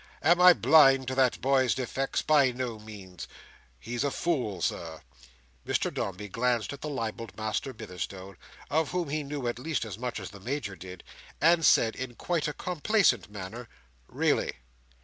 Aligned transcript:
Am 0.23 0.41
I 0.41 0.53
blind 0.53 1.07
to 1.09 1.13
that 1.13 1.39
boy's 1.41 1.75
defects? 1.75 2.23
By 2.23 2.51
no 2.53 2.79
means. 2.79 3.27
He's 3.79 4.03
a 4.03 4.09
fool, 4.09 4.59
Sir." 4.59 5.03
Mr 5.63 5.93
Dombey 5.93 6.27
glanced 6.27 6.73
at 6.73 6.81
the 6.81 6.89
libelled 6.89 7.37
Master 7.37 7.71
Bitherstone, 7.71 8.35
of 8.71 8.89
whom 8.89 9.09
he 9.09 9.21
knew 9.21 9.45
at 9.47 9.59
least 9.59 9.85
as 9.85 9.99
much 9.99 10.19
as 10.19 10.31
the 10.31 10.39
Major 10.39 10.75
did, 10.75 11.03
and 11.39 11.63
said, 11.63 11.95
in 11.95 12.15
quite 12.15 12.47
a 12.47 12.53
complacent 12.53 13.29
manner, 13.29 13.69
"Really?" 14.07 14.53